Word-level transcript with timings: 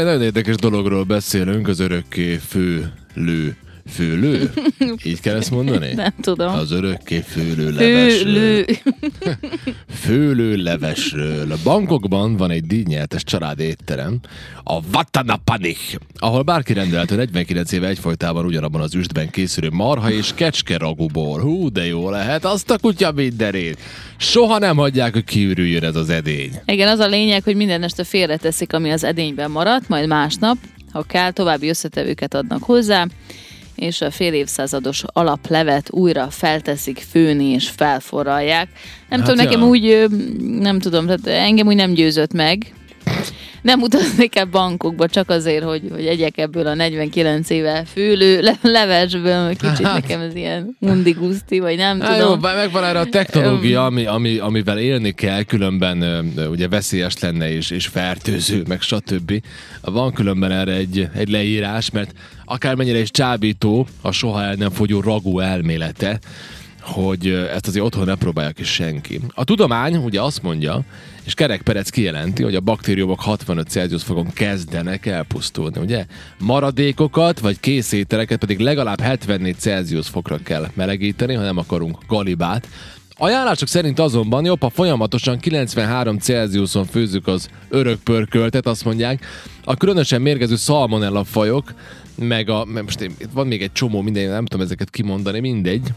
Egy 0.00 0.04
nagyon 0.04 0.22
érdekes 0.22 0.54
dologról 0.56 1.04
beszélünk, 1.04 1.68
az 1.68 1.80
örökké 1.80 2.36
főlő. 2.36 3.56
Főlő? 3.88 4.52
Így 5.04 5.20
kell 5.20 5.36
ezt 5.36 5.50
mondani? 5.50 5.92
Nem 5.94 6.14
tudom. 6.20 6.54
Az 6.54 6.70
örökké 6.70 7.20
főlő 7.20 7.70
levesről. 7.78 8.64
Főlő. 8.64 8.64
Főlő 9.88 10.56
levesről. 10.56 11.52
A 11.52 11.56
bankokban 11.64 12.36
van 12.36 12.50
egy 12.50 12.64
díjnyertes 12.64 13.24
család 13.24 13.58
étterem, 13.58 14.20
a 14.64 14.80
Vatanapanik, 14.90 15.98
ahol 16.14 16.42
bárki 16.42 16.72
rendelhető 16.72 17.16
49 17.16 17.72
éve 17.72 17.88
egyfolytában 17.88 18.44
ugyanabban 18.44 18.80
az 18.80 18.94
üstben 18.94 19.30
készülő 19.30 19.68
marha 19.72 20.10
és 20.10 20.32
kecske 20.34 20.76
ragubor. 20.76 21.40
Hú, 21.40 21.70
de 21.70 21.86
jó 21.86 22.10
lehet, 22.10 22.44
azt 22.44 22.70
a 22.70 22.78
kutya 22.78 23.12
mindenét. 23.12 23.78
Soha 24.16 24.58
nem 24.58 24.76
hagyják, 24.76 25.12
hogy 25.12 25.24
kiürüljön 25.24 25.84
ez 25.84 25.96
az 25.96 26.10
edény. 26.10 26.50
Igen, 26.64 26.88
az 26.88 26.98
a 26.98 27.06
lényeg, 27.06 27.42
hogy 27.42 27.56
minden 27.56 27.82
este 27.82 28.04
félreteszik, 28.04 28.72
ami 28.72 28.90
az 28.90 29.04
edényben 29.04 29.50
maradt, 29.50 29.88
majd 29.88 30.06
másnap, 30.08 30.56
ha 30.92 31.02
kell, 31.02 31.30
további 31.30 31.68
összetevőket 31.68 32.34
adnak 32.34 32.62
hozzá, 32.62 33.06
és 33.76 34.00
a 34.00 34.10
fél 34.10 34.32
évszázados 34.32 35.04
alaplevet 35.06 35.90
újra 35.90 36.30
felteszik 36.30 37.06
főni 37.10 37.44
és 37.44 37.68
felforralják. 37.68 38.68
Nem 39.08 39.20
Hát 39.20 39.28
tudom, 39.28 39.44
nekem 39.44 39.60
ja. 39.60 39.66
úgy, 39.66 39.86
ö, 39.86 40.06
nem 40.58 40.78
tudom, 40.78 41.06
tehát 41.06 41.26
engem 41.26 41.66
úgy 41.66 41.76
nem 41.76 41.92
győzött 41.92 42.32
meg. 42.32 42.74
Nem 43.62 43.80
utaznék 43.82 44.36
el 44.36 44.44
bankokba 44.44 45.08
csak 45.08 45.30
azért, 45.30 45.64
hogy, 45.64 45.82
hogy 45.90 46.06
egyek 46.06 46.38
ebből 46.38 46.66
a 46.66 46.74
49 46.74 47.50
éve 47.50 47.84
főlő 47.84 48.40
le- 48.40 48.58
levesből, 48.62 49.48
kicsit 49.56 49.86
Hát. 49.86 50.00
nekem 50.00 50.20
ez 50.20 50.34
ilyen 50.34 50.76
mundi 50.78 51.16
vagy 51.48 51.76
nem 51.76 52.00
Há, 52.00 52.16
tudom. 52.16 52.30
jó, 52.30 52.36
megvan 52.54 52.84
erre 52.84 52.98
a 52.98 53.04
technológia, 53.04 53.84
ami, 53.84 54.06
ami, 54.06 54.38
amivel 54.38 54.78
élni 54.78 55.12
kell, 55.12 55.42
különben 55.42 56.04
ugye 56.50 56.68
veszélyes 56.68 57.18
lenne 57.18 57.52
és, 57.52 57.70
és 57.70 57.86
fertőző, 57.86 58.62
meg 58.68 58.80
stb. 58.80 59.42
Van 59.82 60.12
különben 60.12 60.50
erre 60.50 60.72
egy, 60.72 61.08
egy 61.14 61.28
leírás, 61.28 61.90
mert 61.90 62.12
akármennyire 62.44 62.98
is 62.98 63.10
csábító 63.10 63.86
a 64.00 64.10
soha 64.10 64.42
el 64.42 64.54
nem 64.54 64.70
fogyó 64.70 65.00
ragú 65.00 65.38
elmélete, 65.40 66.18
hogy 66.86 67.28
ezt 67.28 67.66
azért 67.66 67.84
otthon 67.84 68.04
ne 68.04 68.14
próbálja 68.14 68.50
ki 68.50 68.64
senki. 68.64 69.20
A 69.28 69.44
tudomány 69.44 69.96
ugye 69.96 70.20
azt 70.20 70.42
mondja, 70.42 70.80
és 71.24 71.34
Kerek 71.34 71.62
Perec 71.62 71.90
kijelenti, 71.90 72.42
hogy 72.42 72.54
a 72.54 72.60
baktériumok 72.60 73.20
65 73.20 73.68
Celsius 73.68 74.02
fokon 74.02 74.32
kezdenek 74.32 75.06
elpusztulni, 75.06 75.80
ugye? 75.80 76.06
Maradékokat 76.38 77.40
vagy 77.40 77.60
készételeket 77.60 78.38
pedig 78.38 78.58
legalább 78.58 79.00
74 79.00 79.56
Celsius 79.58 80.08
fokra 80.08 80.36
kell 80.36 80.70
melegíteni, 80.74 81.34
ha 81.34 81.42
nem 81.42 81.58
akarunk 81.58 81.98
galibát. 82.08 82.68
Ajánlások 83.18 83.68
szerint 83.68 83.98
azonban 83.98 84.44
jobb, 84.44 84.60
ha 84.60 84.70
folyamatosan 84.70 85.38
93 85.38 86.18
Celsiuson 86.18 86.84
főzzük 86.84 87.26
az 87.26 87.48
örökpörköltet, 87.68 88.66
azt 88.66 88.84
mondják. 88.84 89.26
A 89.64 89.76
különösen 89.76 90.22
mérgező 90.22 90.56
szalmonella 90.56 91.24
fajok, 91.24 91.74
meg 92.14 92.48
a, 92.48 92.64
most 92.64 93.00
én- 93.00 93.14
itt 93.18 93.32
van 93.32 93.46
még 93.46 93.62
egy 93.62 93.72
csomó 93.72 94.00
minden, 94.00 94.28
nem 94.28 94.46
tudom 94.46 94.64
ezeket 94.64 94.90
kimondani, 94.90 95.40
mindegy. 95.40 95.88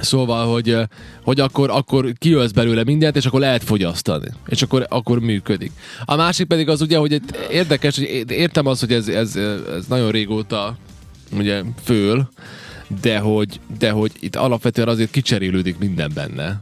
Szóval, 0.00 0.52
hogy, 0.52 0.68
ö, 0.68 0.82
hogy 1.22 1.40
akkor, 1.40 1.70
akkor 1.70 2.12
kiölsz 2.18 2.50
belőle 2.50 2.84
mindent, 2.84 3.16
és 3.16 3.26
akkor 3.26 3.40
lehet 3.40 3.64
fogyasztani. 3.64 4.28
És 4.48 4.62
akkor, 4.62 4.86
akkor 4.88 5.20
működik. 5.20 5.72
A 6.04 6.16
másik 6.16 6.46
pedig 6.46 6.68
az 6.68 6.80
ugye, 6.80 6.96
hogy 6.96 7.20
érdekes, 7.50 7.96
hogy 7.96 8.24
értem 8.30 8.66
azt, 8.66 8.80
hogy 8.80 8.92
ez, 8.92 9.08
ez, 9.08 9.36
ez 9.76 9.86
nagyon 9.88 10.10
régóta 10.10 10.76
ugye 11.38 11.62
föl, 11.84 12.28
de 13.00 13.18
hogy, 13.18 13.60
de 13.78 13.90
hogy 13.90 14.12
itt 14.20 14.36
alapvetően 14.36 14.88
azért 14.88 15.10
kicserélődik 15.10 15.78
minden 15.78 16.10
benne 16.14 16.58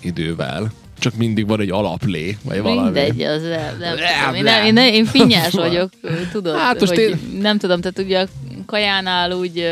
idővel. 0.00 0.72
Csak 0.98 1.14
mindig 1.14 1.46
van 1.46 1.60
egy 1.60 1.70
alaplé, 1.70 2.36
vagy 2.42 2.60
valami. 2.60 2.84
Mindegy, 2.84 3.22
az 3.22 3.42
nem, 3.42 3.78
nem, 3.78 3.96
tudom. 3.96 4.34
Én, 4.34 4.42
nem. 4.42 4.64
én, 4.64 4.94
én 4.94 5.04
finnyás 5.14 5.52
vagyok, 5.52 5.90
tudod, 6.32 6.56
Hát 6.56 6.80
most 6.80 6.92
hogy 6.92 7.00
én- 7.00 7.38
nem 7.40 7.58
tudom, 7.58 7.80
tehát 7.80 7.98
ugye 7.98 8.20
a 8.20 8.26
kajánál 8.66 9.32
úgy 9.32 9.68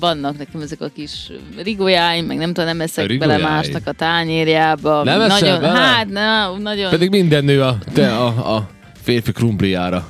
vannak 0.00 0.38
nekem 0.38 0.60
ezek 0.60 0.80
a 0.80 0.88
kis 0.94 1.30
rigójáim, 1.62 2.26
meg 2.26 2.36
nem 2.36 2.46
tudom, 2.48 2.64
nem 2.64 2.80
eszek 2.80 3.06
bele 3.18 3.34
Rigójáj? 3.36 3.52
másnak 3.54 3.86
a 3.86 3.92
tányérjába. 3.92 5.02
Nem 5.04 5.26
nagyon, 5.26 5.60
bele? 5.60 5.78
Hát, 5.78 6.08
na, 6.08 6.56
nagyon. 6.58 6.90
Pedig 6.90 7.10
minden 7.10 7.44
nő 7.44 7.62
a, 7.62 7.78
te, 7.92 8.16
a, 8.16 8.54
a 8.56 8.68
férfi 9.02 9.32
krumpliára. 9.32 10.08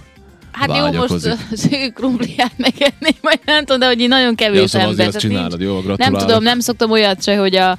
hát 0.52 0.76
jó, 0.76 0.92
most 1.00 1.10
az 1.12 1.68
krumpliát 1.94 2.52
megenni, 2.56 3.16
vagy 3.20 3.40
nem 3.44 3.64
tudom, 3.64 3.78
de 3.80 3.86
hogy 3.86 4.08
nagyon 4.08 4.28
Ja, 4.28 4.34
kevés 4.46 4.70
szóval 4.70 4.88
ember. 4.88 5.06
azt 5.06 5.18
csinálod, 5.18 5.60
jó, 5.60 5.80
gratulálok. 5.80 5.98
nem 6.18 6.26
tudom, 6.26 6.42
nem 6.42 6.60
szoktam 6.60 6.90
olyat 6.90 7.22
se, 7.22 7.36
hogy 7.36 7.56
a 7.56 7.78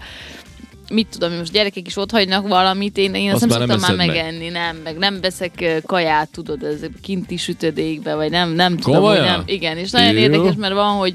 mit 0.89 1.07
tudom, 1.11 1.33
most 1.37 1.51
gyerekek 1.51 1.87
is 1.87 1.97
ott 1.97 2.11
hagynak 2.11 2.47
valamit, 2.47 2.97
én, 2.97 3.13
én 3.13 3.31
azt, 3.33 3.43
Azt 3.43 3.51
nem 3.51 3.59
már 3.59 3.67
nem 3.67 3.77
szoktam 3.77 3.95
már 3.97 4.07
eszed 4.07 4.15
meg. 4.23 4.25
megenni, 4.31 4.49
nem, 4.49 4.77
meg 4.83 4.97
nem 4.97 5.21
veszek 5.21 5.81
kaját, 5.85 6.29
tudod, 6.31 6.63
ez 6.63 6.79
kinti 7.01 7.37
sütödékbe, 7.37 8.15
vagy 8.15 8.29
nem, 8.31 8.49
nem 8.51 8.77
tudom, 8.77 9.03
hogy 9.03 9.19
nem, 9.19 9.43
igen, 9.45 9.77
és 9.77 9.91
nagyon 9.91 10.13
Jó. 10.13 10.19
érdekes, 10.19 10.53
mert 10.57 10.73
van, 10.73 10.95
hogy 10.97 11.13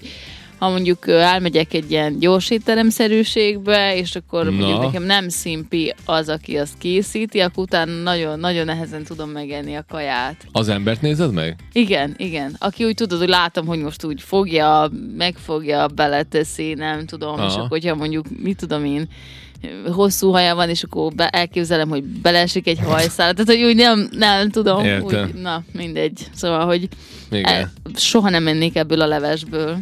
ha 0.58 0.68
mondjuk 0.70 1.08
elmegyek 1.08 1.74
egy 1.74 1.90
ilyen 1.90 2.18
gyors 2.18 2.50
étteremszerűségbe, 2.50 3.96
és 3.96 4.14
akkor 4.14 4.44
Na. 4.44 4.50
mondjuk 4.50 4.80
nekem 4.80 5.02
nem 5.02 5.28
szimpi 5.28 5.94
az, 6.04 6.28
aki 6.28 6.58
azt 6.58 6.78
készíti, 6.78 7.40
akkor 7.40 7.64
utána 7.64 7.92
nagyon, 7.92 8.38
nagyon 8.40 8.64
nehezen 8.64 9.04
tudom 9.04 9.30
megenni 9.30 9.74
a 9.74 9.84
kaját. 9.88 10.46
Az 10.52 10.68
embert 10.68 11.00
nézed 11.00 11.32
meg? 11.32 11.56
Igen, 11.72 12.14
igen. 12.16 12.56
Aki 12.58 12.84
úgy 12.84 12.94
tudod, 12.94 13.18
hogy 13.18 13.28
látom, 13.28 13.66
hogy 13.66 13.78
most 13.78 14.04
úgy 14.04 14.22
fogja, 14.22 14.90
megfogja, 15.16 15.86
beleteszi, 15.86 16.74
nem 16.74 17.06
tudom, 17.06 17.32
Aha. 17.32 17.46
és 17.46 17.54
akkor, 17.54 17.68
hogyha 17.68 17.94
mondjuk, 17.94 18.26
mit 18.42 18.56
tudom 18.56 18.84
én, 18.84 19.08
hosszú 19.92 20.30
haja 20.30 20.54
van, 20.54 20.68
és 20.68 20.82
akkor 20.82 21.12
be, 21.12 21.28
elképzelem, 21.28 21.88
hogy 21.88 22.02
beleesik 22.02 22.66
egy 22.66 22.78
hajszál. 22.78 23.34
Tehát, 23.34 23.46
hogy 23.46 23.62
úgy 23.62 23.76
nem, 23.76 24.08
nem 24.12 24.50
tudom. 24.50 24.84
Értem. 24.84 25.28
Úgy, 25.28 25.34
na, 25.34 25.62
mindegy. 25.72 26.26
Szóval, 26.34 26.66
hogy 26.66 26.88
el, 27.30 27.72
soha 27.96 28.30
nem 28.30 28.42
mennék 28.42 28.76
ebből 28.76 29.00
a 29.00 29.06
levesből. 29.06 29.78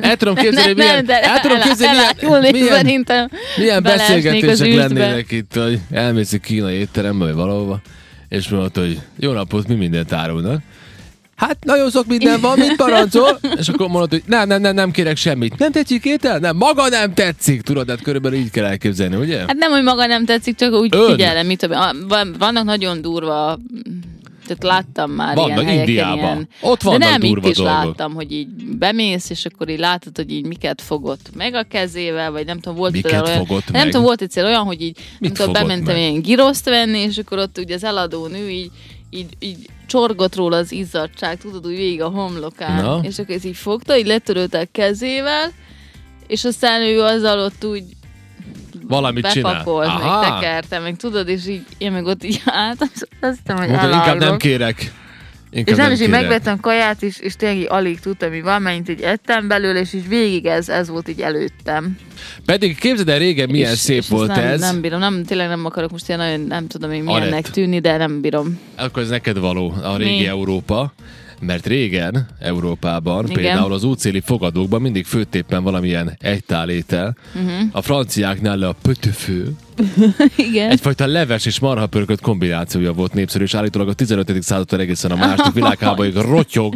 El 0.00 0.16
tudom 0.16 0.34
képzelni, 0.34 0.72
nem, 0.72 0.86
milyen, 0.86 1.04
nem, 1.04 1.22
el 1.22 1.40
tudom 1.40 1.56
el, 1.56 1.62
képzelni, 1.62 1.98
elájulnék 1.98 2.52
milyen, 2.52 2.66
milyen, 2.66 2.84
szerintem. 2.84 3.30
milyen 3.56 3.82
beszélgetések 3.82 4.74
lennének 4.74 5.30
itt, 5.30 5.54
hogy 5.54 5.80
elmész 5.90 6.32
egy 6.32 6.40
kínai 6.40 6.74
étterembe, 6.74 7.24
vagy 7.24 7.34
valahova, 7.34 7.80
és 8.28 8.48
mondod, 8.48 8.76
hogy 8.76 9.00
jó 9.18 9.32
napot, 9.32 9.68
mi 9.68 9.74
mindent 9.74 10.12
árulnak. 10.12 10.60
Hát 11.36 11.64
nagyon 11.64 11.90
sok 11.90 12.06
minden 12.06 12.40
van, 12.40 12.58
mit 12.58 12.76
parancsol? 12.76 13.38
És 13.60 13.68
akkor 13.68 13.88
mondod, 13.88 14.10
hogy 14.10 14.22
nem, 14.26 14.48
nem, 14.48 14.60
nem, 14.60 14.74
nem 14.74 14.90
kérek 14.90 15.16
semmit. 15.16 15.58
Nem 15.58 15.72
tetszik 15.72 16.04
étel? 16.04 16.38
Nem, 16.38 16.56
maga 16.56 16.88
nem 16.88 17.14
tetszik. 17.14 17.62
Tudod, 17.62 17.88
hát 17.88 18.02
körülbelül 18.02 18.38
így 18.38 18.50
kell 18.50 18.64
elképzelni, 18.64 19.16
ugye? 19.16 19.38
Hát 19.38 19.54
nem, 19.54 19.70
hogy 19.70 19.82
maga 19.82 20.06
nem 20.06 20.24
tetszik, 20.24 20.56
csak 20.56 20.72
úgy 20.72 20.94
Ön. 20.94 21.10
figyelem, 21.10 21.46
mit 21.46 21.58
tudom, 21.58 21.78
vannak 22.38 22.64
nagyon 22.64 23.00
durva 23.00 23.58
tehát 24.46 24.62
láttam 24.62 25.10
már 25.10 25.34
Vannak, 25.36 25.48
ilyen 25.50 25.64
helyeken 25.64 25.88
Indiában. 25.88 26.18
ilyen. 26.18 26.48
Ott 26.60 26.82
vannak 26.82 27.00
De 27.00 27.08
nem, 27.08 27.20
durva 27.20 27.46
itt 27.46 27.50
is 27.50 27.56
dolgok. 27.56 27.74
láttam, 27.84 28.14
hogy 28.14 28.32
így 28.32 28.48
bemész, 28.78 29.30
és 29.30 29.44
akkor 29.44 29.68
így 29.68 29.78
látod, 29.78 30.16
hogy 30.16 30.30
így 30.32 30.46
miket 30.46 30.80
fogott 30.82 31.30
meg 31.34 31.54
a 31.54 31.62
kezével, 31.62 32.30
vagy 32.30 32.46
nem 32.46 32.60
tudom, 32.60 32.78
volt 32.78 32.92
Miket 32.92 33.10
például 33.10 33.30
olyan, 33.32 33.46
fogott 33.46 33.64
nem 33.70 33.80
meg? 33.82 33.90
tudom, 33.90 34.02
volt 34.06 34.22
egyszer 34.22 34.44
olyan, 34.44 34.64
hogy 34.64 34.80
így, 34.82 34.98
Mit 35.18 35.30
amikor 35.30 35.46
fogott 35.46 35.60
bementem 35.60 35.94
meg? 35.94 36.02
ilyen 36.02 36.22
giroszt 36.22 36.64
venni, 36.64 36.98
és 36.98 37.18
akkor 37.18 37.38
ott 37.38 37.58
ugye 37.58 37.74
az 37.74 37.84
eladó 37.84 38.26
nő 38.26 38.48
így, 38.50 38.70
így, 39.10 39.28
így 39.38 39.68
csorgott 39.86 40.34
róla 40.34 40.56
az 40.56 40.72
izzadság, 40.72 41.38
tudod, 41.38 41.66
úgy 41.66 41.76
végig 41.76 42.02
a 42.02 42.08
homlokán, 42.08 42.84
Na. 42.84 43.00
és 43.02 43.18
akkor 43.18 43.34
ez 43.34 43.44
így 43.44 43.56
fogta, 43.56 43.96
így 43.98 44.06
letörölte 44.06 44.58
a 44.58 44.66
kezével, 44.72 45.52
és 46.26 46.44
aztán 46.44 46.80
ő 46.82 47.00
azzal 47.02 47.38
ott 47.38 47.64
úgy 47.64 47.82
Valamit 48.88 49.26
csinál. 49.30 49.52
bepakolt, 49.52 49.86
meg 49.86 50.06
Aha. 50.06 50.20
tekerte, 50.20 50.78
meg 50.78 50.96
tudod, 50.96 51.28
és 51.28 51.46
így 51.46 51.62
én 51.78 51.92
meg 51.92 52.04
ott 52.04 52.24
így 52.24 52.42
álltam, 52.44 52.88
és 52.94 53.00
azt 53.20 53.38
hiszem, 53.38 53.56
hogy 53.56 53.68
Mondta, 53.68 53.90
inkább 53.90 54.18
nem 54.18 54.36
kérek. 54.36 54.92
Inkább 55.50 55.76
És 55.76 55.82
nem, 55.82 55.92
is 55.92 56.00
így 56.00 56.08
megvettem 56.08 56.60
kaját, 56.60 57.02
és, 57.02 57.18
és 57.18 57.36
tényleg 57.36 57.58
így 57.58 57.66
alig 57.68 58.00
tudtam, 58.00 58.30
mi 58.30 58.40
van, 58.40 58.62
mennyit 58.62 58.88
így 58.88 59.00
ettem 59.00 59.48
belőle, 59.48 59.80
és 59.80 59.92
így 59.92 60.08
végig 60.08 60.46
ez, 60.46 60.68
ez 60.68 60.88
volt 60.88 61.08
így 61.08 61.20
előttem. 61.20 61.98
Pedig 62.44 62.78
képzeld 62.78 63.08
el 63.08 63.18
régen, 63.18 63.48
milyen 63.50 63.72
és, 63.72 63.78
szép 63.78 63.98
és 63.98 64.08
volt 64.08 64.28
nem, 64.28 64.44
ez. 64.44 64.60
Nem 64.60 64.80
bírom, 64.80 64.98
nem, 64.98 65.24
tényleg 65.24 65.48
nem 65.48 65.64
akarok 65.64 65.90
most 65.90 66.08
ilyen 66.08 66.20
nagyon, 66.20 66.40
nem 66.40 66.66
tudom 66.66 66.92
én 66.92 67.02
milyennek 67.02 67.32
Anett. 67.32 67.48
tűnni, 67.48 67.78
de 67.78 67.96
nem 67.96 68.20
bírom. 68.20 68.60
Akkor 68.76 69.02
ez 69.02 69.08
neked 69.08 69.38
való, 69.38 69.74
a 69.82 69.96
régi 69.96 70.18
Mi? 70.18 70.26
Európa. 70.26 70.92
Mert 71.40 71.66
régen 71.66 72.26
Európában, 72.38 73.24
Igen. 73.24 73.36
például 73.36 73.72
az 73.72 73.84
útszéli 73.84 74.20
fogadókban 74.20 74.80
mindig 74.80 75.04
főtt 75.04 75.34
éppen 75.34 75.62
valamilyen 75.62 76.16
egytálétel. 76.20 77.16
Uh-huh. 77.34 77.68
A 77.72 77.82
franciáknál 77.82 78.56
le 78.56 78.68
a 78.68 78.74
pötöfő. 78.82 79.52
Igen. 80.36 80.70
Egyfajta 80.70 81.06
leves 81.06 81.46
és 81.46 81.58
marhapörkölt 81.58 82.20
kombinációja 82.20 82.92
volt 82.92 83.12
népszerű, 83.14 83.44
és 83.44 83.54
állítólag 83.54 83.88
a 83.88 83.92
15. 83.92 84.42
századtól 84.42 84.80
egészen 84.80 85.10
a 85.10 85.16
második 85.16 85.52
világháborúig 85.62 86.14
rotyog, 86.14 86.74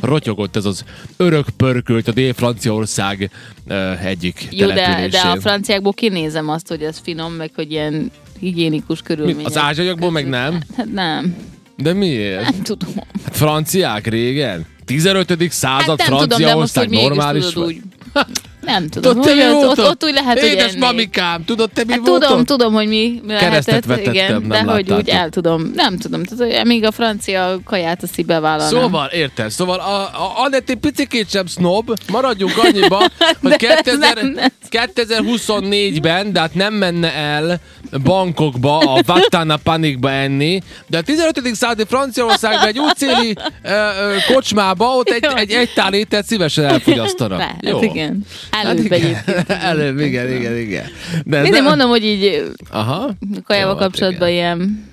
rotyogott 0.00 0.56
ez 0.56 0.64
az 0.64 0.84
örök 1.16 1.48
pörkölt 1.56 2.08
a 2.08 2.12
Dél-Franciaország 2.12 3.30
uh, 3.68 4.06
egyik 4.06 4.48
Jó, 4.50 4.66
de, 4.66 5.08
de 5.10 5.20
a 5.20 5.40
franciákból 5.40 5.92
kinézem 5.92 6.48
azt, 6.48 6.68
hogy 6.68 6.82
ez 6.82 6.98
finom, 7.02 7.32
meg 7.32 7.50
hogy 7.54 7.70
ilyen 7.70 8.10
higiénikus 8.38 8.98
Mi, 9.00 9.06
körülmények. 9.06 9.46
az 9.46 9.58
ázsiaiakból 9.58 10.10
meg 10.10 10.28
nem? 10.28 10.60
Hát 10.76 10.92
nem, 10.92 11.36
De 11.76 11.92
miért? 11.92 12.42
nem 12.42 12.62
tudom. 12.62 12.94
Franciák 13.42 14.06
régen? 14.06 14.66
15. 14.84 15.36
század 15.50 16.00
Hát 16.00 16.10
nem 16.10 16.18
tudom, 16.18 16.40
de 16.40 16.54
most, 16.54 16.72
Franciaország 16.72 16.90
normális 16.90 17.56
úgy 17.56 17.80
Nem 18.62 18.88
tudom, 18.88 19.12
Tudod, 19.12 19.26
te 19.36 19.46
hogy 19.46 19.54
ott, 19.64 19.78
ott, 19.78 19.86
ott 19.88 20.04
úgy 20.04 20.12
lehet, 20.12 20.40
hogy 20.40 20.48
Édes 20.48 20.70
enni. 20.70 20.78
mamikám, 20.78 21.44
tudod 21.44 21.70
te 21.70 21.84
mi 21.86 21.92
Hát 21.92 22.06
volt 22.06 22.22
tudom, 22.22 22.38
ott? 22.40 22.46
tudom, 22.46 22.72
hogy 22.72 22.86
mi 22.86 23.20
Keresztet 23.28 23.66
lehetett, 23.66 23.84
vetettem, 23.84 24.12
igen, 24.12 24.32
nem 24.42 24.66
de 24.66 24.72
hogy 24.72 24.80
úgy 24.82 24.88
láttátok. 24.88 25.14
el 25.14 25.28
tudom, 25.28 25.70
nem 25.74 25.98
tudom, 25.98 26.22
tehát, 26.24 26.54
hogy 26.56 26.66
még 26.66 26.84
a 26.84 26.90
francia 26.90 27.58
kaját 27.64 28.02
azt 28.02 28.18
így 28.18 28.26
bevállalnám. 28.26 28.80
Szóval, 28.82 29.06
érted? 29.06 29.50
Szóval 29.50 29.78
a, 29.78 30.00
a 30.02 30.32
Anett 30.44 30.70
egy 30.70 30.76
picikét 30.76 31.30
sem 31.30 31.46
snob, 31.46 31.98
maradjunk 32.12 32.52
annyiba, 32.58 32.96
hogy 33.42 33.50
De 33.50 33.68
ez 33.68 33.80
2000, 33.82 34.14
nem 34.14 34.34
lesz. 34.34 34.50
2024-ben, 34.70 36.32
de 36.32 36.40
hát 36.40 36.54
nem 36.54 36.74
menne 36.74 37.12
el 37.14 37.60
bankokba, 38.02 38.78
a 38.78 39.00
Vattana 39.06 39.56
Panikba 39.56 40.10
enni, 40.10 40.60
de 40.86 40.98
a 40.98 41.02
15. 41.02 41.40
századi 41.54 41.84
Franciaországban 41.88 42.66
egy 42.68 42.78
útszéli 42.78 43.34
ö, 43.62 43.68
ö, 43.70 44.16
kocsmába 44.32 44.86
ott 44.86 45.08
egy, 45.08 45.22
Jó. 45.24 45.36
egy, 45.36 45.50
egy 45.50 45.72
tál 45.74 45.94
ételt 45.94 46.26
szívesen 46.26 46.64
elfogyasztanak. 46.64 47.38
Lehet, 47.60 47.82
igen. 47.82 48.24
Előbb 48.52 48.76
Hát 48.76 48.84
igen. 48.84 49.00
egyébként. 49.00 49.50
Előbb, 49.50 49.98
igen, 49.98 50.30
igen, 50.32 50.56
igen. 50.58 50.84
De 51.24 51.36
Mindig 51.40 51.52
nem- 51.60 51.64
mondom, 51.64 51.88
hogy 51.88 52.04
így 52.04 52.52
Aha. 52.70 53.10
kajával 53.44 53.72
Jó, 53.72 53.78
hát 53.78 53.86
kapcsolatban 53.88 54.28
igen. 54.28 54.58
ilyen 54.58 54.90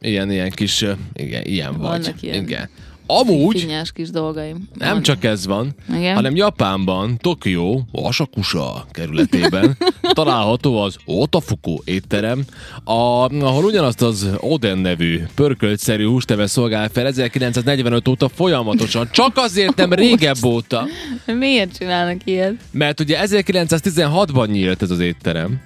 Ilyen, 0.00 0.30
ilyen 0.30 0.50
kis, 0.50 0.84
igen, 1.14 1.42
ilyen 1.44 1.70
vagy. 1.72 1.80
Vannak 1.80 2.22
ilyen 2.22 2.42
Igen. 2.42 2.68
Amúgy, 3.06 3.60
finnyás 3.60 3.92
kis 3.92 4.10
dolgaim. 4.10 4.68
nem 4.74 4.92
Van. 4.92 5.02
csak 5.02 5.24
ez 5.24 5.46
van, 5.46 5.74
Igen. 5.96 6.14
hanem 6.14 6.36
Japánban, 6.36 7.16
Tokió, 7.16 7.86
Asakusa 7.92 8.86
kerületében 8.90 9.76
található 10.12 10.82
az 10.82 10.96
Otafuku 11.04 11.76
étterem, 11.84 12.44
a, 12.84 12.92
ahol 13.40 13.64
ugyanazt 13.64 14.02
az 14.02 14.28
Oden 14.40 14.78
nevű 14.78 15.20
pörköltszerű 15.34 16.06
hústeve 16.06 16.46
szolgál 16.46 16.88
fel 16.88 17.06
1945 17.06 18.08
óta 18.08 18.28
folyamatosan, 18.28 19.08
csak 19.12 19.36
azért 19.36 19.76
nem 19.76 19.92
régebb 19.92 20.44
óta, 20.44 20.86
Miért 21.26 21.76
csinálnak 21.78 22.20
ilyet? 22.24 22.54
mert 22.70 23.00
ugye 23.00 23.18
1916-ban 23.24 24.48
nyílt 24.50 24.82
ez 24.82 24.90
az 24.90 24.98
étterem, 25.00 25.60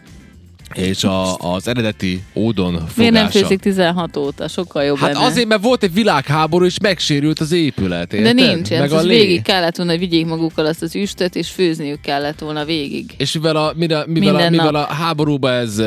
és 0.75 1.05
a, 1.05 1.37
az 1.37 1.69
eredeti 1.69 2.23
ódon 2.35 2.73
fogása. 2.73 2.93
Miért 2.97 3.13
nem 3.13 3.29
főzik 3.29 3.61
16 3.61 4.17
óta? 4.17 4.49
Sokkal 4.49 4.85
jobb 4.85 4.99
Hát 4.99 5.13
lenne. 5.13 5.25
azért, 5.27 5.49
mert 5.49 5.63
volt 5.63 5.83
egy 5.83 5.93
világháború, 5.93 6.65
és 6.65 6.79
megsérült 6.83 7.41
az 7.41 7.53
épület, 7.53 8.09
De 8.09 8.17
érted? 8.17 8.35
nincs, 8.35 8.71
Meg 8.71 8.93
a 8.93 9.01
lé. 9.01 9.19
végig 9.19 9.43
kellett 9.43 9.77
volna, 9.77 9.91
hogy 9.91 10.01
vigyék 10.01 10.27
magukkal 10.27 10.67
azt 10.67 10.83
az 10.83 10.95
üstöt, 10.95 11.35
és 11.37 11.49
főzniük 11.51 12.01
kellett 12.01 12.39
volna 12.39 12.65
végig. 12.65 13.15
És 13.17 13.33
mivel 13.33 13.57
a, 13.57 13.73
mivel, 13.77 14.05
mivel, 14.07 14.35
a, 14.37 14.51
mivel 14.51 14.71
nap. 14.71 14.91
a 14.91 14.93
háborúban 14.95 15.53
ez 15.53 15.79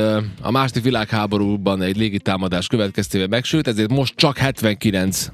a 0.41 0.51
második 0.51 0.83
világháborúban 0.83 1.81
egy 1.81 1.97
légitámadás 1.97 2.67
következtében 2.67 3.29
megsült, 3.29 3.67
ezért 3.67 3.89
most 3.91 4.13
csak 4.15 4.37
79 4.37 5.27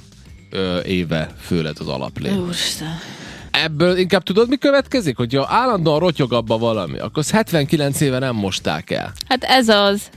ö, 0.49 0.79
éve 0.79 1.29
fő 1.41 1.61
lett 1.61 1.79
az 1.79 1.87
alaplé. 1.87 2.31
Úristen. 2.35 2.99
Ebből 3.63 3.97
inkább 3.97 4.23
tudod, 4.23 4.49
mi 4.49 4.57
következik? 4.57 5.17
Hogyha 5.17 5.47
állandóan 5.49 5.99
rotyog 5.99 6.33
abba 6.33 6.57
valami, 6.57 6.97
akkor 6.97 7.17
azt 7.17 7.31
79 7.31 8.01
éve 8.01 8.19
nem 8.19 8.35
mosták 8.35 8.89
el. 8.89 9.13
Hát 9.27 9.43
ez 9.43 9.69
az. 9.69 10.09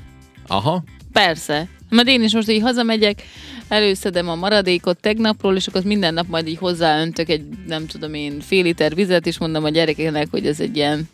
Aha. 0.46 0.84
Persze. 1.12 1.68
Mert 1.88 2.08
én 2.08 2.22
is 2.22 2.34
most 2.34 2.50
így 2.50 2.62
hazamegyek, 2.62 3.22
előszedem 3.68 4.28
a 4.28 4.34
maradékot 4.34 5.00
tegnapról, 5.00 5.56
és 5.56 5.66
akkor 5.66 5.82
minden 5.82 6.14
nap 6.14 6.26
majd 6.28 6.46
így 6.46 6.58
hozzáöntök 6.58 7.28
egy, 7.28 7.42
nem 7.66 7.86
tudom 7.86 8.14
én, 8.14 8.40
fél 8.40 8.62
liter 8.62 8.94
vizet, 8.94 9.26
és 9.26 9.38
mondom 9.38 9.64
a 9.64 9.68
gyerekeknek, 9.68 10.26
hogy 10.30 10.46
ez 10.46 10.60
egy 10.60 10.76
ilyen 10.76 11.08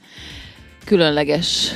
különleges, 0.84 1.72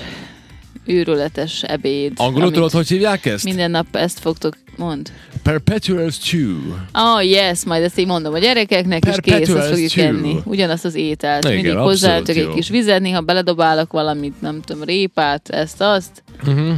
őrületes 0.84 1.62
ebéd. 1.62 2.12
Angolul 2.16 2.52
tudod, 2.52 2.70
hogy 2.70 2.88
hívják 2.88 3.26
ezt? 3.26 3.44
Minden 3.44 3.70
nap 3.70 3.96
ezt 3.96 4.18
fogtok, 4.18 4.56
mond. 4.76 5.12
Perpetual 5.42 6.10
stew. 6.10 6.56
Oh, 6.94 7.26
yes, 7.26 7.64
majd 7.64 7.82
ezt 7.82 7.98
így 7.98 8.06
mondom 8.06 8.34
a 8.34 8.38
gyerekeknek, 8.38 9.04
és 9.04 9.16
kész, 9.20 9.32
Perpetual 9.34 9.58
ezt 9.60 9.68
fogjuk 9.70 9.90
stew. 9.90 10.04
enni. 10.04 10.36
Ugyanazt 10.44 10.84
az 10.84 10.94
ételt. 10.94 11.44
Igen, 11.44 11.54
Mindig 11.56 11.74
hozzáöntök 11.76 12.36
egy 12.36 12.48
kis 12.54 12.68
vizet, 12.68 13.00
néha 13.00 13.20
beledobálok 13.20 13.92
valamit, 13.92 14.40
nem 14.40 14.60
tudom, 14.60 14.82
répát, 14.82 15.48
ezt, 15.48 15.80
azt, 15.80 16.22
Uh-huh. 16.46 16.74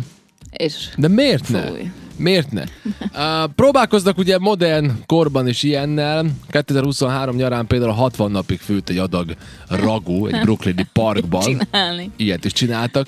és 0.52 0.74
De 0.96 1.08
miért 1.08 1.48
ne? 1.48 1.66
fúj. 1.66 1.90
Miért 2.16 2.50
ne? 2.52 2.62
Uh, 3.16 3.50
próbálkoznak 3.56 4.18
ugye 4.18 4.38
modern 4.38 4.90
korban 5.06 5.48
is 5.48 5.62
ilyennel. 5.62 6.26
2023 6.50 7.36
nyarán 7.36 7.66
például 7.66 7.90
a 7.90 7.94
60 7.94 8.30
napig 8.30 8.58
főtt 8.60 8.88
egy 8.88 8.98
adag 8.98 9.34
ragú 9.68 10.26
egy 10.26 10.40
brooklyni 10.44 10.86
parkban. 10.92 11.42
Csinálni. 11.42 12.10
Ilyet 12.16 12.44
is 12.44 12.52
csináltak. 12.52 13.06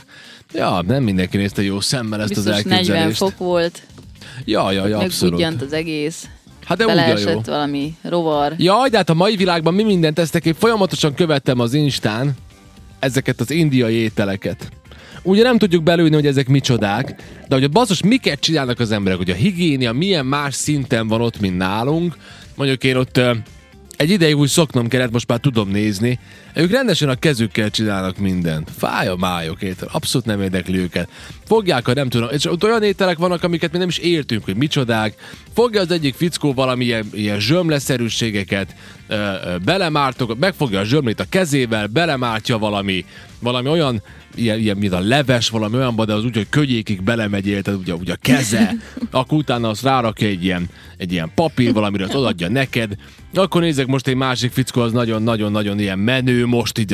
Ja, 0.53 0.83
nem 0.87 1.03
mindenki 1.03 1.37
nézte 1.37 1.63
jó 1.63 1.81
szemmel 1.81 2.21
ezt 2.21 2.29
Biztos 2.29 2.47
az 2.47 2.53
40 2.65 2.73
elképzelést. 2.73 3.17
fok 3.17 3.39
volt, 3.39 3.83
Ja, 4.45 4.73
ja, 4.73 4.87
ja, 4.87 4.99
abszolút. 4.99 5.63
az 5.63 5.73
egész, 5.73 6.29
Hát 6.65 6.79
de 6.79 6.85
a 6.85 6.89
jó. 6.89 6.95
beleesett 6.95 7.45
valami 7.45 7.95
rovar. 8.03 8.55
Jaj, 8.57 8.89
de 8.89 8.97
hát 8.97 9.11
a 9.11 9.15
mai 9.15 9.37
világban 9.37 9.75
mi 9.75 9.83
mindent 9.83 10.15
tesztek, 10.15 10.45
én 10.45 10.55
folyamatosan 10.55 11.15
követtem 11.15 11.61
az 11.61 11.75
Instán 11.75 12.33
ezeket 12.99 13.41
az 13.41 13.51
indiai 13.51 13.95
ételeket. 13.95 14.69
Ugye 15.23 15.43
nem 15.43 15.59
tudjuk 15.59 15.83
belőni, 15.83 16.15
hogy 16.15 16.27
ezek 16.27 16.49
micsodák, 16.49 17.23
de 17.49 17.55
hogy 17.55 17.65
a 17.65 17.69
basszus 17.69 18.03
miket 18.03 18.41
csinálnak 18.41 18.81
az 18.81 18.91
emberek, 18.91 19.19
hogy 19.19 19.31
a 19.31 19.35
higiénia 19.35 19.93
milyen 19.93 20.27
más 20.27 20.55
szinten 20.55 21.09
van 21.09 21.21
ott, 21.21 21.41
mint 21.41 21.57
nálunk. 21.57 22.17
Mondjuk 22.55 22.85
én 22.85 22.97
ott 22.97 23.21
egy 23.97 24.11
ideig 24.11 24.37
úgy 24.37 24.49
szoknom 24.49 24.89
kellett, 24.89 25.11
most 25.11 25.29
már 25.29 25.39
tudom 25.39 25.69
nézni. 25.71 26.19
Ők 26.55 26.71
rendesen 26.71 27.09
a 27.09 27.15
kezükkel 27.15 27.71
csinálnak 27.71 28.19
mindent. 28.19 28.71
Fáj 28.77 29.07
a 29.07 29.17
májok 29.17 29.63
étel, 29.63 29.89
abszolút 29.93 30.27
nem 30.27 30.43
érdekli 30.43 30.79
őket. 30.79 31.09
Fogják 31.47 31.89
a 31.89 31.93
nem 31.93 32.09
tudom, 32.09 32.29
és 32.33 32.47
ott 32.47 32.65
olyan 32.65 32.83
ételek 32.83 33.19
vannak, 33.19 33.43
amiket 33.43 33.73
mi 33.73 33.79
nem 33.79 33.89
is 33.89 33.99
értünk, 33.99 34.45
hogy 34.45 34.57
micsodák. 34.57 35.15
Fogja 35.55 35.81
az 35.81 35.91
egyik 35.91 36.15
fickó 36.15 36.53
valami 36.53 36.85
ilyen, 37.13 37.41
zsömleszerűségeket, 37.41 38.75
ö, 39.07 39.15
ö, 39.15 39.57
belemártok, 39.65 40.39
megfogja 40.39 40.81
a 40.81 40.85
zsömlét 40.85 41.21
a 41.21 41.25
kezével, 41.29 41.87
belemártja 41.87 42.59
valami, 42.59 43.05
valami 43.39 43.69
olyan, 43.69 44.03
ilyen, 44.35 44.59
ilyen, 44.59 44.77
mint 44.77 44.93
a 44.93 45.01
leves, 45.01 45.49
valami 45.49 45.77
olyanba, 45.77 46.05
de 46.05 46.13
az 46.13 46.25
úgy, 46.25 46.37
hogy 46.37 46.49
könyékig 46.49 47.03
belemegy 47.03 47.47
érted, 47.47 47.75
ugye, 47.75 47.95
ugye 47.95 48.13
a 48.13 48.19
keze, 48.21 48.75
akkor 49.11 49.39
utána 49.39 49.69
azt 49.69 49.83
rárakja 49.83 50.29
egy 50.29 50.45
ilyen, 50.45 50.69
egy 50.97 51.13
ilyen 51.13 51.31
papír 51.35 51.73
valamire, 51.73 52.05
azt 52.05 52.15
odaadja 52.15 52.49
neked, 52.49 52.95
akkor 53.35 53.61
nézek 53.61 53.87
most 53.87 54.07
egy 54.07 54.15
másik 54.15 54.53
fickó, 54.53 54.81
az 54.81 54.93
nagyon-nagyon-nagyon 54.93 55.79
ilyen 55.79 55.99
menő 55.99 56.47
most 56.47 56.79
így 56.79 56.93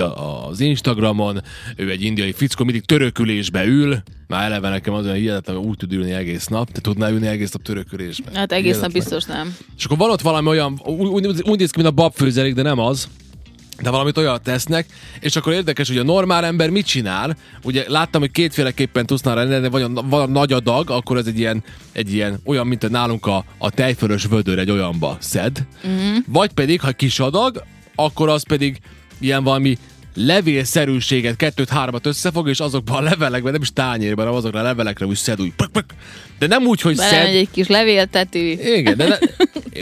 az 0.49 0.60
Instagramon, 0.60 1.43
ő 1.76 1.90
egy 1.90 2.02
indiai 2.02 2.32
fickó, 2.32 2.64
mindig 2.64 2.84
törökülésbe 2.84 3.64
ül, 3.64 4.02
már 4.26 4.44
eleve 4.44 4.69
nekem 4.69 4.94
az 4.94 5.04
olyan 5.04 5.16
hihetetlen, 5.16 5.56
hogy 5.56 5.66
úgy 5.66 5.76
tud 5.76 5.92
ülni 5.92 6.12
egész 6.12 6.46
nap, 6.46 6.70
te 6.70 6.80
tudnál 6.80 7.12
ülni 7.12 7.26
egész 7.26 7.50
nap 7.52 7.62
törökülésbe. 7.62 8.30
Hát 8.34 8.52
egész 8.52 8.80
nap 8.80 8.92
Hihetetlen. 8.92 9.20
biztos 9.20 9.24
nem. 9.24 9.56
És 9.76 9.84
akkor 9.84 9.96
van 9.96 10.10
ott 10.10 10.20
valami 10.20 10.48
olyan, 10.48 10.80
úgy, 10.84 11.26
úgy, 11.26 11.42
úgy 11.42 11.58
néz 11.58 11.70
ki, 11.70 11.80
mint 11.80 11.92
a 11.92 12.02
babfőzelék, 12.02 12.54
de 12.54 12.62
nem 12.62 12.78
az, 12.78 13.08
de 13.82 13.90
valamit 13.90 14.19
olyat 14.19 14.42
tesznek, 14.42 14.86
és 15.20 15.36
akkor 15.36 15.52
érdekes, 15.52 15.88
hogy 15.88 15.98
a 15.98 16.02
normál 16.02 16.44
ember 16.44 16.70
mit 16.70 16.86
csinál. 16.86 17.36
Ugye 17.62 17.84
láttam, 17.88 18.20
hogy 18.20 18.30
kétféleképpen 18.30 19.06
tudsz 19.06 19.22
nála 19.22 19.40
rendelni, 19.40 19.69
vagy 19.69 19.82
a, 19.82 19.88
van 19.88 20.22
a 20.22 20.26
nagy 20.26 20.52
adag, 20.52 20.90
akkor 20.90 21.16
ez 21.16 21.26
egy 21.26 21.38
ilyen, 21.38 21.64
egy 21.92 22.12
ilyen 22.14 22.40
olyan, 22.44 22.66
mint 22.66 22.84
a 22.84 22.88
nálunk 22.88 23.26
a, 23.26 23.44
a 23.58 23.70
tejfölös 23.70 24.25
vödör 24.25 24.58
egy 24.58 24.70
olyanba 24.70 25.16
szed. 25.20 25.66
Uh-huh. 25.84 26.16
Vagy 26.26 26.52
pedig, 26.52 26.80
ha 26.80 26.92
kis 26.92 27.20
adag, 27.20 27.64
akkor 27.94 28.28
az 28.28 28.42
pedig 28.42 28.78
ilyen 29.18 29.44
valami 29.44 29.78
levélszerűséget, 30.14 31.37
kettőt, 31.37 31.69
hármat 31.69 32.07
összefog, 32.07 32.49
és 32.49 32.61
azokban 32.61 32.97
a 32.97 33.00
levelekben, 33.00 33.52
nem 33.52 33.62
is 33.62 33.73
tányérban, 33.73 34.25
hanem 34.25 34.38
azokra 34.38 34.61
a 34.61 34.62
levelekre 34.62 35.07
úgy 35.07 35.16
szed 35.16 35.40
úgy. 35.40 35.52
Pök, 35.54 35.71
pök. 35.71 35.85
De 36.38 36.47
nem 36.47 36.64
úgy, 36.64 36.81
hogy 36.81 36.97
szed, 36.97 37.11
Belemegy 37.11 37.35
egy 37.35 37.50
kis 37.50 37.66
levéltető. 37.66 38.38
igen, 38.76 38.97
de 38.97 39.07
ne, 39.09 39.16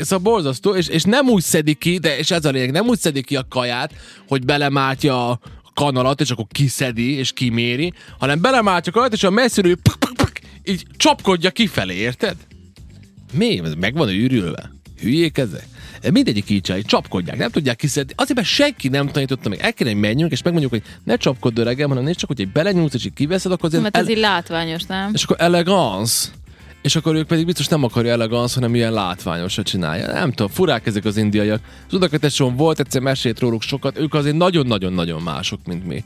szóval 0.03 0.19
borzasztó, 0.33 0.75
és, 0.75 0.89
és 0.89 1.03
nem 1.03 1.29
úgy 1.29 1.43
szedik 1.43 1.79
ki, 1.79 1.99
de 1.99 2.19
és 2.19 2.31
ez 2.31 2.45
a 2.45 2.51
lényeg, 2.51 2.71
nem 2.71 2.87
úgy 2.87 2.99
szedik 2.99 3.27
ki 3.27 3.37
a 3.37 3.47
kaját, 3.49 3.93
hogy 4.29 4.45
belemártja 4.45 5.29
a 5.29 5.41
kanalat, 5.75 6.21
és 6.21 6.31
akkor 6.31 6.47
kiszedi, 6.53 7.17
és 7.17 7.33
kiméri, 7.33 7.93
hanem 8.19 8.41
belemártja 8.41 8.93
a 8.93 8.95
kaját, 8.95 9.13
és 9.13 9.23
a 9.23 9.31
messziről 9.31 9.77
puk, 9.83 10.01
így 10.65 10.87
csapkodja 10.97 11.51
kifelé, 11.51 11.95
érted? 11.95 12.37
Mi? 13.33 13.61
Ez 13.65 13.75
meg 13.75 13.95
van 13.95 14.09
őrülve? 14.09 14.71
Hülyék 15.01 15.39
ezek? 15.39 15.67
Mindegyik 16.13 16.51
így 16.51 16.63
csinálja, 16.63 16.85
csapkodják, 16.87 17.37
nem 17.37 17.51
tudják 17.51 17.77
kiszedni. 17.77 18.13
Azért, 18.17 18.35
mert 18.35 18.49
senki 18.49 18.89
nem 18.89 19.09
tanította 19.09 19.49
meg. 19.49 19.59
El 19.61 19.73
kéne, 19.73 19.91
hogy 19.91 20.01
menjünk, 20.01 20.33
és 20.33 20.43
megmondjuk, 20.43 20.73
hogy 20.73 20.83
ne 21.05 21.17
csapkodd 21.17 21.59
öregem, 21.59 21.89
hanem 21.89 22.05
nézd 22.05 22.19
csak, 22.19 22.29
hogy 22.29 22.41
egy 22.41 22.53
belenyúlsz, 22.53 22.95
és 22.95 23.05
így 23.05 23.13
kiveszed, 23.13 23.53
akkor 23.53 23.65
azért 23.65 23.83
Mert 23.83 23.97
ez 23.97 24.09
így 24.09 24.19
látványos, 24.19 24.83
nem? 24.83 25.11
és 25.15 25.25
akkor 25.25 25.37
elegance. 25.41 26.29
És 26.83 26.97
akkor 26.97 27.15
ők 27.15 27.27
pedig 27.27 27.47
biztos 27.47 27.69
nem 27.69 27.85
akarja 27.85 28.13
elegance, 28.13 28.55
hanem 28.55 28.75
ilyen 28.75 28.93
látványosat 28.93 29.67
csinálja. 29.67 30.13
Nem 30.13 30.31
tudom, 30.31 30.53
furák 30.53 30.87
ezek 30.87 31.05
az 31.05 31.17
indiaiak. 31.17 31.61
Az 31.87 31.95
Udakateson 31.95 32.57
volt, 32.57 32.81
egyszer 32.81 33.01
mesélt 33.01 33.39
róluk 33.39 33.63
sokat, 33.63 33.99
ők 33.99 34.15
azért 34.15 34.37
nagyon-nagyon-nagyon 34.37 35.23
mások, 35.23 35.61
mint 35.67 35.87
mi. 35.87 36.05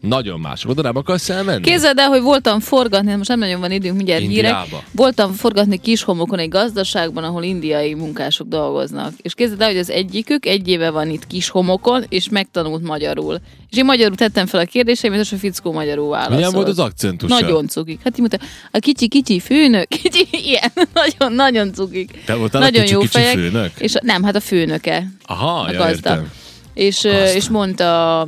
Nagyon 0.00 0.40
mások. 0.40 0.70
Oda 0.70 0.82
nem 0.82 0.96
akarsz 0.96 1.28
elmenni? 1.30 1.62
Képzeld 1.62 1.98
el, 1.98 2.08
hogy 2.08 2.20
voltam 2.22 2.60
forgatni, 2.60 3.14
most 3.14 3.28
nem 3.28 3.38
nagyon 3.38 3.60
van 3.60 3.70
időnk, 3.70 3.96
mindjárt 3.96 4.20
hírek. 4.22 4.34
Indiába? 4.36 4.82
Voltam 4.92 5.32
forgatni 5.32 5.76
Kishomokon 5.80 6.38
egy 6.38 6.48
gazdaságban, 6.48 7.24
ahol 7.24 7.42
indiai 7.42 7.94
munkások 7.94 8.48
dolgoznak. 8.48 9.12
És 9.16 9.34
képzeld 9.34 9.60
el, 9.60 9.68
hogy 9.68 9.78
az 9.78 9.90
egyikük 9.90 10.46
egy 10.46 10.68
éve 10.68 10.90
van 10.90 11.10
itt 11.10 11.26
Kishomokon, 11.26 12.04
és 12.08 12.28
megtanult 12.28 12.82
magyarul. 12.82 13.40
És 13.70 13.76
én 13.76 13.84
magyarul 13.84 14.16
tettem 14.16 14.46
fel 14.46 14.60
a 14.60 14.64
kérdéseimet, 14.64 15.20
és 15.20 15.32
a 15.32 15.36
fickó 15.36 15.72
magyarul 15.72 16.08
válaszolt. 16.08 16.36
Milyen 16.36 16.52
volt 16.52 16.68
az 16.68 16.78
akcentusa? 16.78 17.40
Nagyon 17.40 17.66
cukik. 17.68 18.00
Hát 18.04 18.18
mondta, 18.18 18.38
a 18.70 18.78
kicsi-kicsi 18.78 19.40
főnök, 19.40 19.88
kicsi, 20.02 20.28
ilyen, 20.32 20.72
nagyon-nagyon 20.92 21.72
cukik. 21.72 22.22
Te 22.24 22.34
voltál 22.34 22.60
nagyon 22.60 22.80
a 22.80 22.82
kicsi, 22.82 22.94
jó 22.94 23.00
kicsi 23.00 23.12
fejek. 23.12 23.34
főnök? 23.34 23.70
És 23.78 23.92
nem, 24.02 24.22
hát 24.22 24.36
a 24.36 24.40
főnöke, 24.40 25.12
Aha, 25.24 25.60
a 25.60 25.72
ja, 25.72 25.78
gazda. 25.78 26.10
értem. 26.10 26.30
És, 26.74 27.00
Gazda. 27.02 27.34
és 27.34 27.48
mondta, 27.48 28.26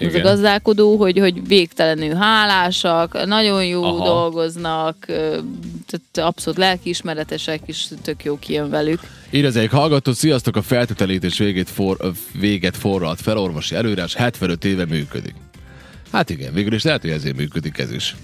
ez 0.00 0.14
a 0.14 0.18
Igen. 0.18 0.22
gazdálkodó, 0.22 0.96
hogy, 0.96 1.18
hogy 1.18 1.46
végtelenül 1.46 2.14
hálásak, 2.14 3.26
nagyon 3.26 3.64
jó 3.64 3.82
Aha. 3.82 4.04
dolgoznak, 4.04 4.96
tehát 5.06 6.28
abszolút 6.28 6.58
lelkiismeretesek, 6.58 7.60
és 7.66 7.86
tök 8.02 8.24
jó 8.24 8.38
kijön 8.38 8.70
velük. 8.70 9.00
Ír 9.30 9.44
az 9.44 9.66
hallgató, 9.70 10.12
sziasztok, 10.12 10.56
a 10.56 10.62
feltételítés 10.62 11.38
végét, 11.38 11.70
for, 11.70 11.96
véget 12.32 12.76
forralt 12.76 13.20
fel, 13.20 13.36
orvosi 13.38 13.74
előírás 13.74 14.14
75 14.14 14.64
éve 14.64 14.84
működik. 14.84 15.34
Hát 16.12 16.30
igen, 16.30 16.52
végül 16.54 16.72
is 16.72 16.82
lehet, 16.82 17.00
hogy 17.00 17.10
ezért 17.10 17.36
működik 17.36 17.78
ez 17.78 17.92
is. 17.92 18.16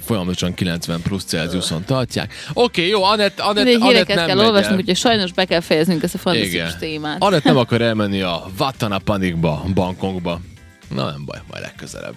Folyamatosan 0.00 0.54
90 0.54 1.02
plusz 1.02 1.24
Celsiuson 1.24 1.84
tartják. 1.84 2.32
Oké, 2.52 2.88
jó, 2.88 3.04
Anett, 3.04 3.40
Anett, 3.40 3.74
Anett 3.80 4.06
nem 4.06 4.26
kell 4.26 4.36
megy 4.36 4.44
olvasnunk, 4.44 4.80
úgyhogy 4.80 4.96
sajnos 4.96 5.32
be 5.32 5.44
kell 5.44 5.60
fejeznünk 5.60 6.02
ezt 6.02 6.14
a 6.14 6.18
fantasztikus 6.18 6.54
Igen. 6.54 6.78
témát. 6.78 7.22
Anett 7.22 7.44
nem 7.44 7.56
akar 7.64 7.80
elmenni 7.80 8.20
a 8.20 8.46
Vattana 8.56 8.98
Panikba, 8.98 9.64
Bangkokba. 9.74 10.40
Na 10.90 11.10
nem 11.10 11.24
baj, 11.24 11.42
majd 11.50 11.62
legközelebb. 11.62 12.16